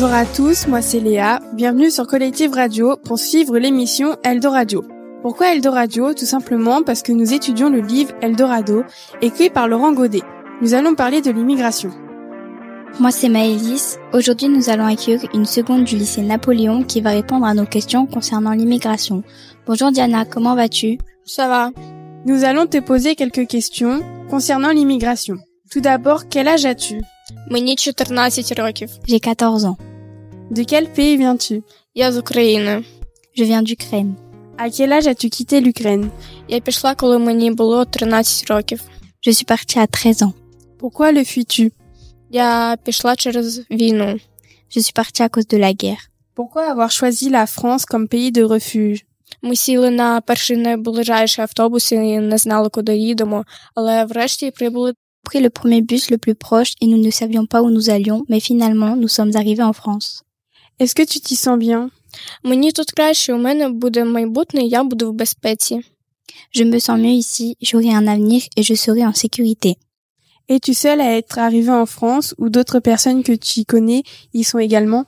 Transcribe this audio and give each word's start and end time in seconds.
Bonjour 0.00 0.16
à 0.16 0.24
tous, 0.24 0.66
moi 0.66 0.80
c'est 0.80 0.98
Léa. 0.98 1.40
Bienvenue 1.52 1.90
sur 1.90 2.06
Collective 2.06 2.54
Radio 2.54 2.96
pour 2.96 3.18
suivre 3.18 3.58
l'émission 3.58 4.16
Eldoradio. 4.24 4.82
Pourquoi 5.20 5.52
Eldoradio 5.52 6.14
Tout 6.14 6.24
simplement 6.24 6.82
parce 6.82 7.02
que 7.02 7.12
nous 7.12 7.34
étudions 7.34 7.68
le 7.68 7.80
livre 7.80 8.14
Eldorado, 8.22 8.82
écrit 9.20 9.50
par 9.50 9.68
Laurent 9.68 9.92
Godet. 9.92 10.22
Nous 10.62 10.72
allons 10.72 10.94
parler 10.94 11.20
de 11.20 11.30
l'immigration. 11.30 11.90
Moi 12.98 13.10
c'est 13.10 13.28
Maëlys. 13.28 13.98
Aujourd'hui 14.14 14.48
nous 14.48 14.70
allons 14.70 14.86
accueillir 14.86 15.20
une 15.34 15.44
seconde 15.44 15.84
du 15.84 15.96
lycée 15.96 16.22
Napoléon 16.22 16.82
qui 16.82 17.02
va 17.02 17.10
répondre 17.10 17.44
à 17.44 17.52
nos 17.52 17.66
questions 17.66 18.06
concernant 18.06 18.52
l'immigration. 18.52 19.22
Bonjour 19.66 19.92
Diana, 19.92 20.24
comment 20.24 20.54
vas-tu? 20.56 20.96
Ça 21.26 21.46
va. 21.46 21.72
Nous 22.24 22.44
allons 22.44 22.66
te 22.66 22.78
poser 22.78 23.16
quelques 23.16 23.46
questions 23.46 24.00
concernant 24.30 24.70
l'immigration. 24.70 25.36
Tout 25.70 25.82
d'abord, 25.82 26.30
quel 26.30 26.48
âge 26.48 26.64
as-tu? 26.64 27.02
J'ai 29.06 29.20
14 29.20 29.66
ans. 29.66 29.76
De 30.49 30.63
quel 30.63 30.87
pays 30.87 31.17
viens-tu 31.17 31.63
Я 31.95 32.11
з 32.11 32.17
України. 32.17 32.83
Je 33.37 33.43
viens 33.43 33.63
d'Ukraine. 33.63 34.13
À 34.57 34.69
quel 34.69 34.93
âge 34.93 35.07
as-tu 35.07 35.29
quitté 35.29 35.61
l'Ukraine 35.61 36.09
Я 36.47 36.59
пішла, 36.59 36.95
коли 36.95 37.17
мені 37.17 37.51
було 37.51 37.85
13 37.85 38.49
років. 38.49 38.81
Je 39.27 39.31
suis 39.31 39.45
partie 39.45 39.79
à 39.79 39.87
13 39.87 40.21
ans. 40.21 40.33
Pourquoi 40.79 41.11
le 41.11 41.19
fuis-tu 41.19 41.71
Я 42.31 42.77
пішла 42.83 43.15
через 43.15 43.61
війну. 43.71 44.19
Je 44.75 44.79
suis 44.79 44.93
partie 44.93 45.23
à 45.23 45.29
cause 45.29 45.47
de 45.47 45.57
la 45.57 45.73
guerre. 45.73 46.09
Pourquoi 46.35 46.63
avoir 46.73 46.91
choisi 46.91 47.29
la 47.29 47.45
France 47.47 47.85
comme 47.85 48.07
pays 48.07 48.31
de 48.31 48.43
refuge 48.43 49.03
Ми 49.41 49.55
сіли 49.55 49.89
на 49.89 50.21
перший 50.21 50.57
найближайший 50.57 51.43
автобус 51.43 51.91
і 51.91 52.19
не 52.19 52.37
знали, 52.37 52.69
куди 52.69 52.97
їдемо, 52.97 53.45
але 53.75 54.05
врешті 54.05 54.51
прибули. 54.51 54.93
pris 55.25 55.41
le 55.41 55.49
premier 55.49 55.81
bus 55.81 56.09
le 56.11 56.17
plus 56.17 56.35
proche 56.35 56.73
et 56.81 56.87
nous 56.87 57.01
ne 57.01 57.09
savions 57.09 57.45
pas 57.45 57.61
où 57.63 57.69
nous 57.69 57.89
allions, 57.89 58.23
mais 58.29 58.39
finalement 58.39 58.95
nous 58.95 59.09
sommes 59.17 59.35
arrivés 59.35 59.63
en 59.63 59.73
France. 59.73 60.07
Est-ce 60.79 60.95
que 60.95 61.03
tu 61.03 61.19
t'y 61.19 61.35
sens 61.35 61.57
bien 61.57 61.89
Мені 62.43 62.71
тут 62.71 62.91
краще, 62.91 63.33
у 63.33 63.37
мене 63.37 63.69
буде 63.69 64.05
майбутнє, 64.05 64.61
я 64.61 64.83
буду 64.83 65.11
в 65.11 65.13
безпеці. 65.13 65.81
Je 66.55 66.63
me 66.63 66.79
sens 66.79 66.99
mieux 66.99 67.17
ici, 67.23 67.55
j'aurai 67.61 67.93
un 67.93 68.07
avenir 68.07 68.41
et 68.57 68.63
je 68.63 68.75
serai 68.75 69.05
en 69.05 69.13
sécurité. 69.13 69.75
Es-tu 70.47 70.73
seul 70.73 71.01
à 71.01 71.17
être 71.17 71.37
arrivé 71.39 71.71
en 71.71 71.85
France 71.85 72.35
ou 72.37 72.49
d'autres 72.49 72.79
personnes 72.79 73.23
que 73.23 73.35
tu 73.47 73.65
connais 73.65 74.03
y 74.33 74.43
sont 74.43 74.59
également 74.59 75.05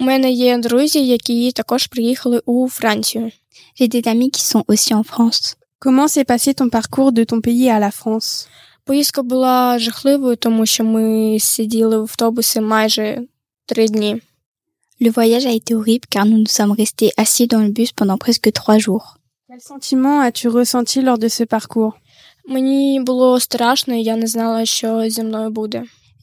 У 0.00 0.04
мене 0.04 0.30
є 0.30 0.58
друзі, 0.58 1.06
які 1.06 1.52
також 1.52 1.86
приїхали 1.86 2.42
у 2.46 2.68
Францію. 2.68 3.30
J'ai 3.80 3.88
des 3.88 4.06
amis 4.08 4.30
qui 4.30 4.42
sont 4.52 4.64
aussi 4.68 4.94
en 4.94 5.04
France. 5.12 5.56
Comment 5.84 6.08
s'est 6.08 6.28
passé 6.32 6.54
ton 6.54 6.68
parcours 6.68 7.12
de 7.12 7.24
ton 7.24 7.40
pays 7.40 7.68
à 7.68 7.78
la 7.78 7.90
France 7.90 8.48
Поїздка 8.84 9.22
була 9.22 9.78
жахливою, 9.78 10.36
тому 10.36 10.66
що 10.66 10.84
ми 10.84 11.36
сиділи 11.40 11.98
в 11.98 12.00
автобусі 12.00 12.60
майже 12.60 13.22
три 13.66 13.88
дні. 13.88 14.22
Le 15.01 15.09
voyage 15.09 15.45
a 15.45 15.51
été 15.51 15.75
horrible 15.75 16.05
car 16.09 16.25
nous 16.25 16.39
nous 16.39 16.47
sommes 16.47 16.71
restés 16.71 17.11
assis 17.15 17.47
dans 17.47 17.61
le 17.61 17.69
bus 17.69 17.93
pendant 17.93 18.17
presque 18.17 18.51
trois 18.51 18.77
jours. 18.77 19.15
Quel 19.47 19.61
sentiment 19.61 20.19
as-tu 20.19 20.49
ressenti 20.49 21.01
lors 21.01 21.17
de 21.17 21.29
ce 21.29 21.45
parcours? 21.45 21.97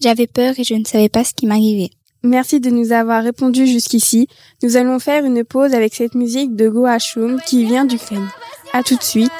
J'avais 0.03 0.27
peur 0.27 0.55
et 0.59 0.65
je 0.65 0.75
ne 0.75 0.85
savais 0.85 1.09
pas 1.09 1.25
ce 1.25 1.33
qui 1.33 1.47
m'arrivait. 1.47 1.91
Merci 2.23 2.61
de 2.61 2.69
nous 2.69 2.93
avoir 2.93 3.23
répondu 3.23 3.67
jusqu'ici. 3.67 4.29
Nous 4.63 4.77
allons 4.77 4.99
faire 4.99 5.25
une 5.25 5.43
pause 5.43 5.73
avec 5.73 5.95
cette 5.95 6.15
musique 6.15 6.55
de 6.55 6.69
Goashum 6.69 7.41
qui 7.47 7.65
vient 7.65 7.87
d'Ukraine. 7.87 8.29
À 8.75 8.83
tout 8.83 8.97
de 8.97 9.03
suite. 9.03 9.33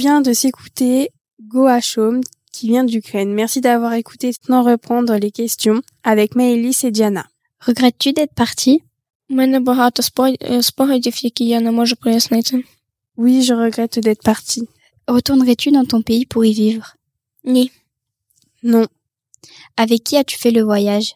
vient 0.00 0.22
de 0.22 0.32
s'écouter 0.32 1.10
Go 1.42 1.68
qui 2.52 2.68
vient 2.68 2.84
d'Ukraine. 2.84 3.34
Merci 3.34 3.60
d'avoir 3.60 3.92
écouté. 3.92 4.28
Maintenant, 4.28 4.62
reprendre 4.62 5.14
les 5.16 5.30
questions 5.30 5.82
avec 6.04 6.34
Maëlys 6.36 6.84
et 6.84 6.90
Diana. 6.90 7.26
Regrettes-tu 7.60 8.14
d'être 8.14 8.32
partie? 8.32 8.82
Э, 9.30 10.60
oui, 13.16 13.42
je 13.42 13.52
regrette 13.52 13.98
d'être 13.98 14.22
partie. 14.22 14.66
Retournerais-tu 15.06 15.70
dans 15.70 15.84
ton 15.84 16.00
pays 16.00 16.24
pour 16.24 16.46
y 16.46 16.54
vivre? 16.54 16.96
Ni. 17.44 17.70
Non. 18.62 18.86
Avec 19.76 20.04
qui 20.04 20.16
as-tu 20.16 20.38
fait 20.38 20.50
le 20.50 20.62
voyage? 20.62 21.14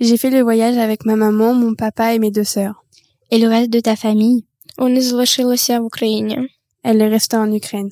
J'ai 0.00 0.16
fait 0.18 0.30
le 0.30 0.42
voyage 0.42 0.76
avec 0.76 1.06
ma 1.06 1.16
maman, 1.16 1.54
mon 1.54 1.74
papa 1.74 2.12
et 2.12 2.18
mes 2.18 2.30
deux 2.30 2.44
sœurs. 2.44 2.83
Et 3.33 3.37
le 3.37 3.47
reste 3.47 3.69
de 3.69 3.79
ta 3.79 3.95
famille 3.95 4.43
Вони 4.77 5.01
залишилися 5.01 5.79
в 5.79 5.85
Україні. 5.85 6.37
Elle 6.83 7.01
est 7.01 7.09
restée 7.17 7.37
en 7.37 7.51
Ukraine. 7.51 7.89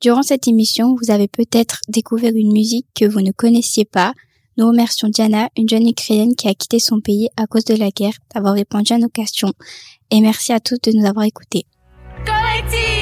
Durant 0.00 0.22
cette 0.22 0.48
émission, 0.48 0.96
vous 1.00 1.10
avez 1.10 1.28
peut-être 1.28 1.76
découvert 1.88 2.34
une 2.34 2.52
musique 2.52 2.86
que 2.98 3.04
vous 3.04 3.20
ne 3.20 3.32
connaissiez 3.32 3.84
pas. 3.84 4.12
Nous 4.56 4.66
remercions 4.66 5.08
Diana, 5.08 5.50
une 5.58 5.68
jeune 5.68 5.88
Ukrainienne 5.94 6.34
qui 6.34 6.48
a 6.48 6.54
quitté 6.54 6.78
son 6.78 7.00
pays 7.00 7.28
à 7.36 7.46
cause 7.46 7.66
de 7.66 7.76
la 7.76 7.90
guerre, 7.90 8.18
d'avoir 8.34 8.54
répondu 8.54 8.90
à 8.94 8.98
nos 8.98 9.12
questions. 9.20 9.52
Et 10.10 10.20
merci 10.20 10.52
à 10.52 10.60
tous 10.60 10.80
de 10.86 10.92
nous 10.96 11.06
avoir 11.06 11.26
écoutés. 11.26 11.66
Колектив 12.24 12.93